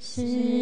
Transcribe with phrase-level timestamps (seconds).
[0.00, 0.59] 是。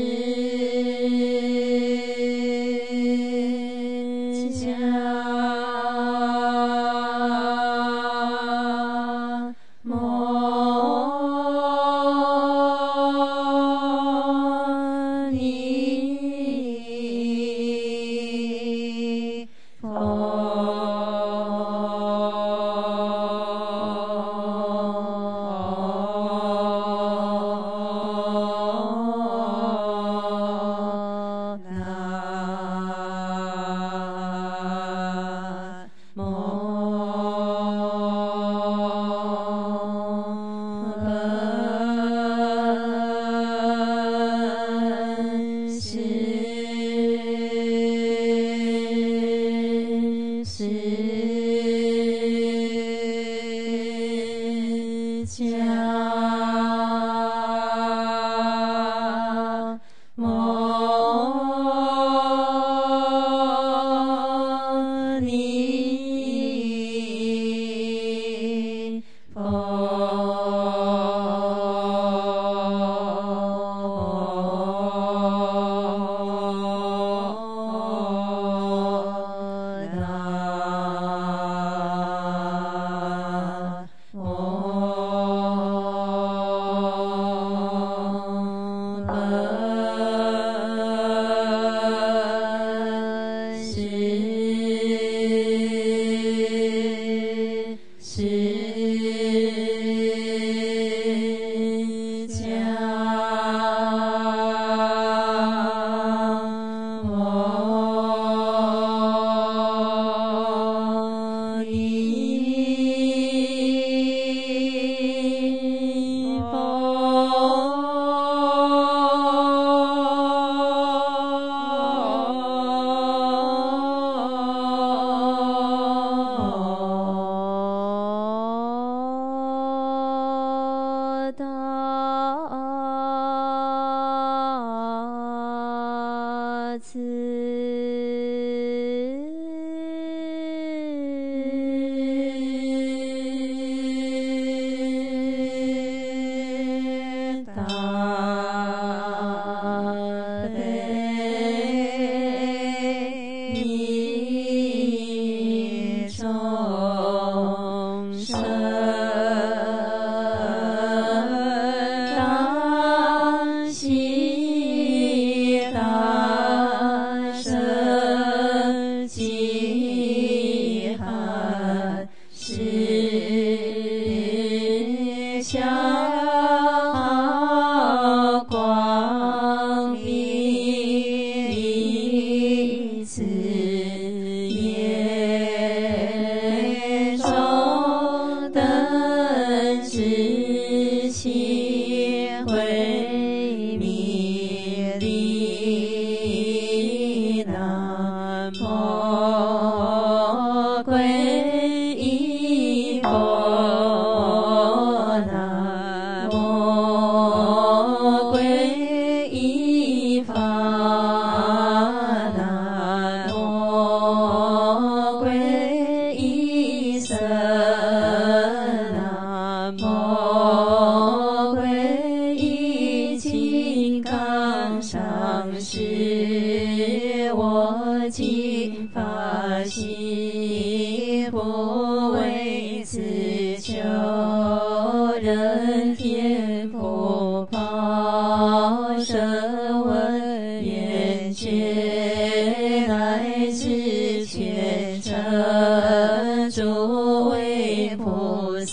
[69.91, 70.78] Oh.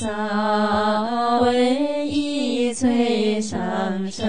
[0.05, 4.25] 为菩萨，为一摧伤生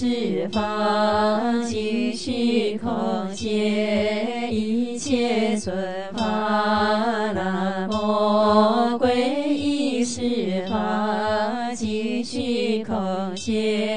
[0.00, 5.74] 十方尽虚空界一切尊
[6.14, 13.87] 法，南无皈依十方尽虚空界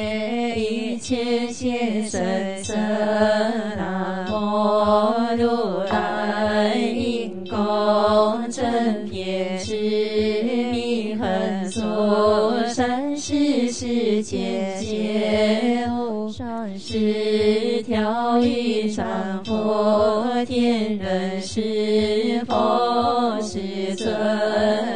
[20.90, 24.14] 人师佛世尊，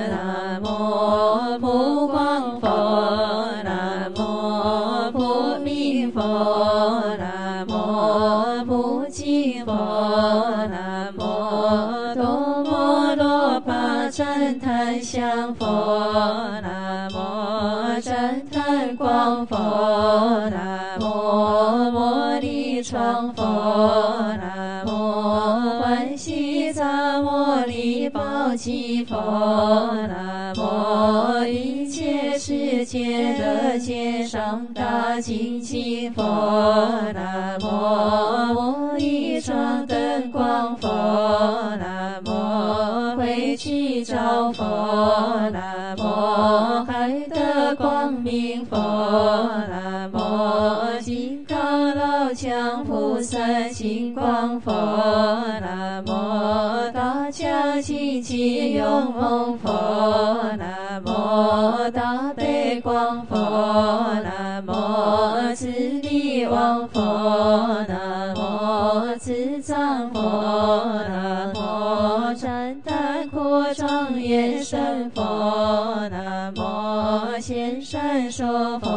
[0.10, 2.68] 南无普光佛，
[3.64, 6.22] 南无普明佛，
[7.18, 9.74] 南无普净佛，
[10.70, 11.20] 南无
[12.16, 15.66] 多摩罗巴赞叹香佛，
[16.62, 19.56] 南无赞叹光佛，
[20.50, 23.44] 南无摩尼窗佛，
[29.26, 36.22] 佛，南无一切世界的界上大精进佛，
[37.12, 40.88] 南无摩尼窗灯光佛，
[41.78, 54.72] 南无慧去照佛，南无海德光明佛，南无金刚老强菩萨金光佛，
[55.62, 55.85] 南
[58.76, 59.72] 勇猛佛，
[60.58, 63.36] 南无大悲光佛，
[64.22, 78.90] 南无慈力王佛，南无慈藏佛，南无赞叹扩庄严神佛，南无贤善说佛，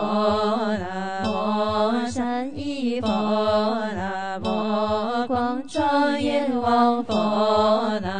[0.76, 8.17] 南无善意佛，南无光庄严王佛，南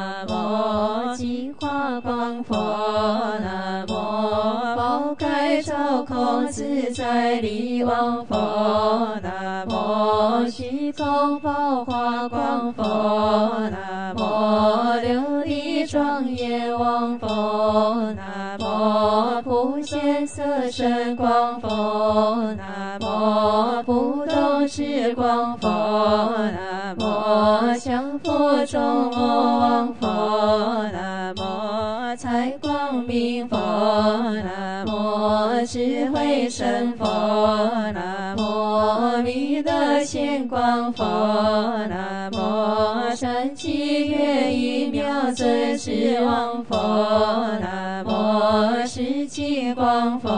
[7.88, 14.20] 力王佛，南无虚空宝华光佛，南无
[15.00, 25.68] 琉璃庄严王佛，南无普贤色身光佛，南无不动智光佛，
[26.36, 37.06] 南无降伏众魔王佛，南无财光明佛，南无智慧神佛，
[40.68, 46.76] 显光佛，南无善积月一妙尊智王佛，
[47.58, 50.28] 南无世界光佛，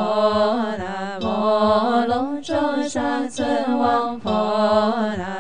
[0.79, 4.31] 南无龙种沙尊王佛，
[5.19, 5.40] 南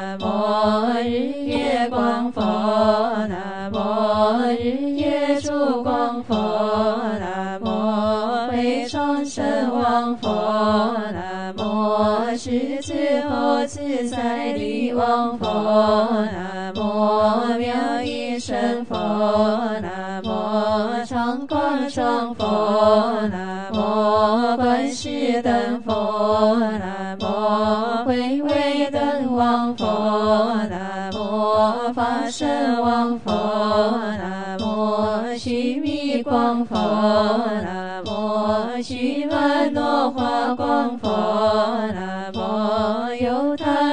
[16.32, 18.96] 南无妙音声佛，
[19.80, 33.30] 南无常光双佛，南无观世灯佛，南无慧慧灯王佛，南无法身王佛，
[34.18, 36.76] 南无须弥光佛，
[37.62, 41.08] 南无须弥诺华光佛，
[41.94, 43.89] 南无优他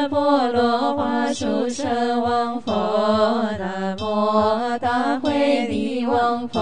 [1.45, 2.71] 罗花树神王佛，
[3.59, 6.59] 南无大慧力王佛，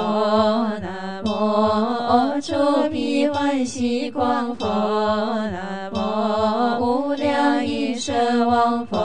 [0.81, 8.97] 南无阿处毗欢喜光佛，南无无量音声王佛，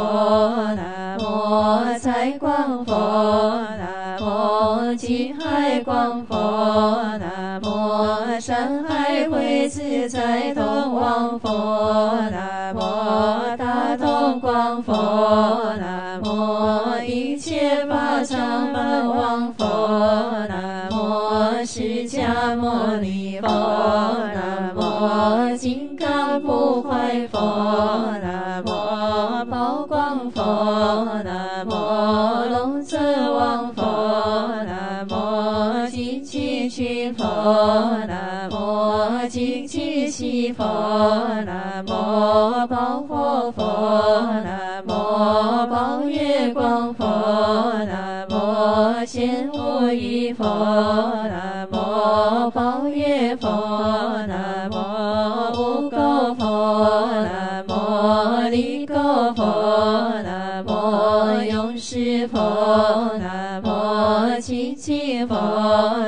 [0.75, 14.95] 南无财光佛，南无净海光佛，南无山海会自在通王佛，南无大通光佛，
[15.79, 19.67] 南无一切法常满王佛，
[20.49, 27.39] 南无释迦牟尼佛，南无金刚不坏佛，
[28.23, 28.71] 南无
[29.51, 31.73] 宝光佛，南无
[32.51, 33.83] 龙尊王佛，
[34.65, 37.25] 南无金气群佛，
[38.07, 40.65] 南无金气西佛，
[41.45, 41.70] 南
[42.11, 43.63] 无宝佛佛，
[44.43, 44.91] 南无
[45.71, 47.07] 宝月光佛，
[47.87, 53.49] 南无显无余佛，南无宝月佛，
[54.27, 54.75] 南无
[55.55, 65.37] 无垢佛，南无离垢佛，南无勇士佛，南无清净佛，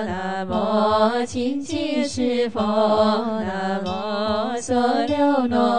[0.05, 3.62] 南无清净师佛，南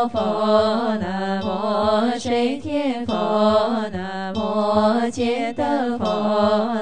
[0.07, 6.05] 佛，南无水天佛，南无戒德佛，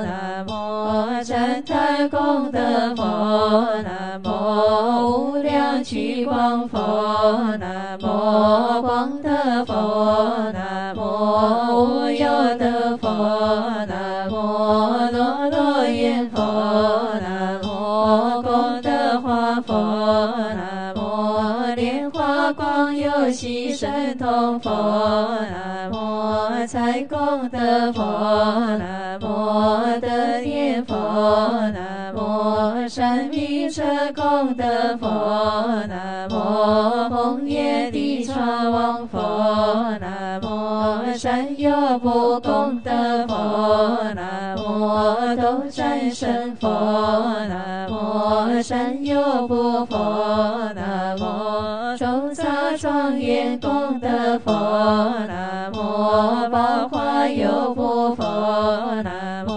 [0.03, 10.60] 南无真太功德佛，南无无量聚光佛，南无光德佛，南
[23.31, 24.69] 光有喜神通佛，
[25.49, 28.01] 南无财功德佛，
[28.77, 30.93] 南无德念佛，
[31.71, 33.83] 南无善明者
[34.13, 35.07] 功德佛，
[35.87, 42.91] 南无红叶地藏王佛，南无善有不功德
[43.27, 46.67] 佛，南无斗战胜佛，
[47.47, 49.55] 南无善有不
[54.51, 59.49] 佛，南无宝华有佛佛，南无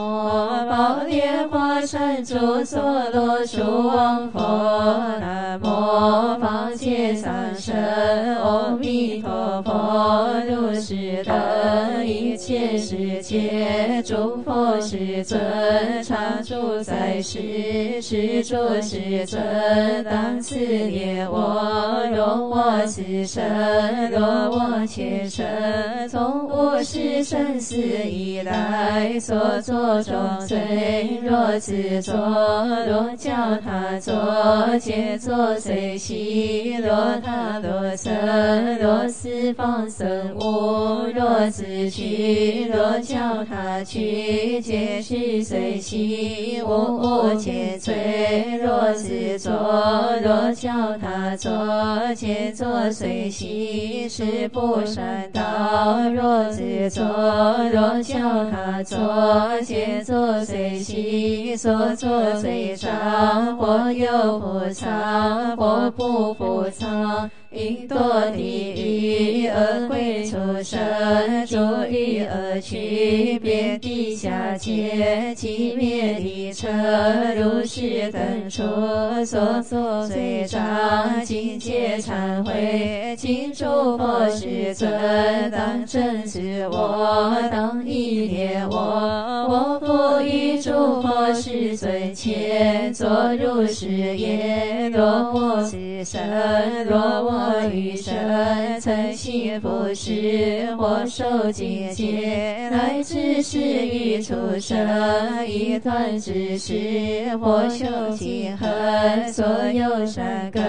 [0.70, 2.80] 宝莲花山住所
[3.12, 4.38] 罗树王佛，
[5.18, 15.40] 南无方界三圣阿弥陀佛，如是等一现世界诸佛世尊，
[16.02, 19.40] 常住在世，世诸世尊，
[20.04, 23.42] 当此念我，若我此生，
[24.10, 24.20] 若
[24.50, 25.42] 我前生，
[26.10, 30.14] 从我是生死以来所作众
[30.46, 32.14] 罪，若自作，
[32.86, 33.32] 若教
[33.64, 42.33] 他作，皆作随喜；若他若生，若四方生物，若自取，
[42.72, 46.62] 若教他取，皆是随喜。
[46.62, 49.52] 无我皆罪，若自作，
[50.22, 51.52] 若教他作，
[52.14, 54.08] 皆作随喜。
[54.08, 57.04] 是不善道，若自作，
[57.72, 61.56] 若教他作，皆作随喜。
[61.56, 64.08] 所作罪障，或有
[64.40, 67.30] 覆藏，或不覆藏。
[67.54, 71.56] 因堕地狱，恶鬼畜生，诸
[71.88, 76.68] 欲恶趣，遍地下界，寂灭地车，
[77.36, 83.14] 如是等处，所作罪障，尽皆忏悔。
[83.16, 84.90] 今诸佛世尊，
[85.52, 88.76] 当正知我，当意念我，
[89.48, 95.62] 我复于诸佛世尊前，作如是言：若我
[96.04, 98.14] 此生，若我余生
[98.78, 110.62] 曾行布施，或受戒戒，乃至是于畜生，一断之时，或修净恒，所有善根，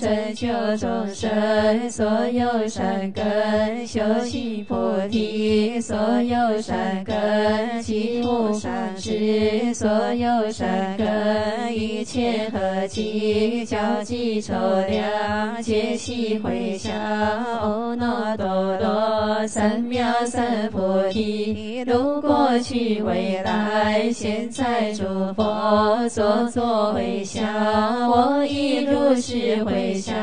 [0.00, 4.74] 成就众生，所有善根，修行菩
[5.08, 16.94] 提，所有善根，积福上师，所有善根，一切合集，交集成量，皆悉回向。
[16.94, 25.04] 阿耨多罗三藐三菩提，如过去未来，现在诸
[25.34, 30.14] 佛所作回向，我亦如是回向。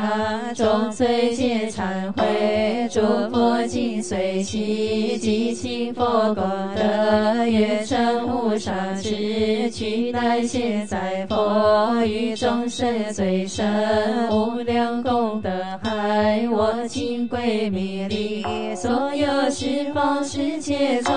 [0.54, 6.44] 众罪皆忏悔，诸佛尽随喜，积清佛功
[6.76, 15.50] 德，愿成无上智，取代现在佛，于众生最深无量功德
[15.82, 18.44] 海，我今归命礼，
[18.76, 21.12] 所有十方世界中，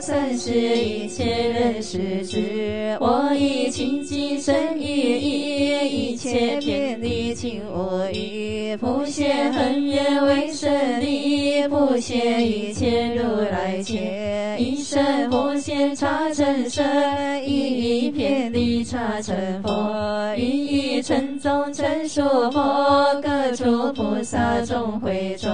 [0.00, 14.31] 三世一切人世之，我以清净身语意，一切遍礼尽无余，普现恒愿为神力，普现一切如来前，
[14.62, 20.66] 一生普现见茶成僧，一一遍礼茶成佛，一
[20.96, 25.50] 一称宗成殊佛，各处菩萨众会众，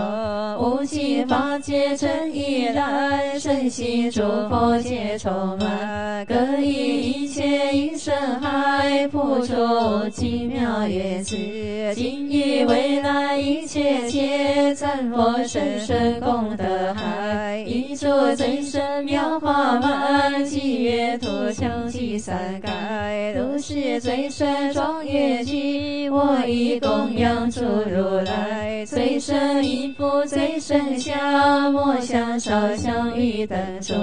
[0.59, 33.95] 无尽法界真依然，身心诸佛皆充满，各以一切音声海，普出奇妙乐智，今以未来一切皆，赞佛神圣功德海，一诸真神妙法满，七月土墙七三盖，如是最胜庄严经，我以供养诸如来，最胜一佛最胜香，莫相烧香与灯烛，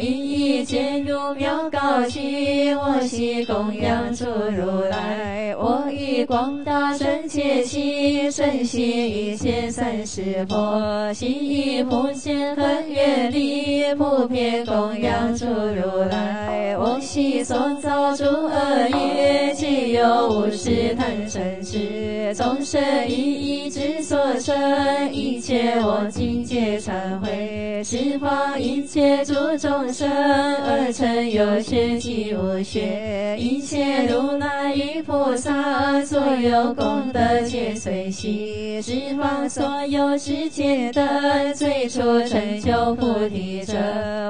[0.00, 0.06] 一
[0.58, 5.39] 一渐入妙高境，我悉供养诸如来，
[6.26, 43.78] 广大圣切心，身心一切三世佛，心以普贤恒愿力，普遍供养诸如来，我悉所造诸恶业，皆有无始贪嗔痴，众生一一之所生，一切我今皆忏悔，十方一切诸众生，二乘有学及无学，一切如来与菩萨，所有功德皆随喜，十方所有世界的最初成就菩提者，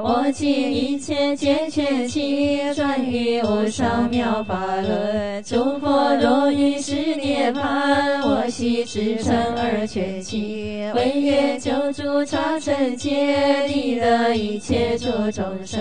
[0.05, 15.81] 我今一切皆全心，转于无上妙法轮，诸佛如于是涅槃，我悉至诚而全心，唯愿救助茶尘界，利乐一切诸众生，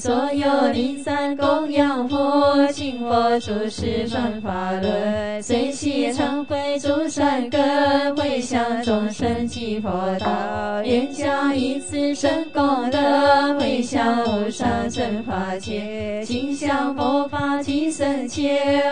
[0.00, 18.42] 所有离散供养佛，请佛住世转法轮，随喜忏悔诸善根，回向众生及佛道，愿将一次生功德，回向无上正法界，心向佛法及僧伽，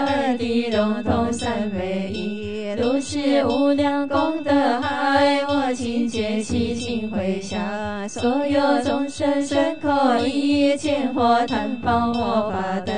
[0.07, 9.91] 二地融通三昧一，如是无量功德海，我今觉悉尽回向，所有众生身口
[10.25, 12.93] 意，见或贪报我法德，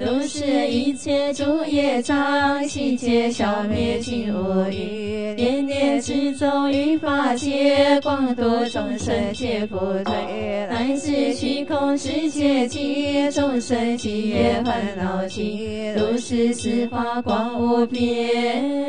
[0.00, 18.83] 如是一切诸业障，悉皆消灭尽无余，念念之中于法界，广度众生皆不退，乃至虚空世界尽，众生积业烦恼尽，如是十法光无边。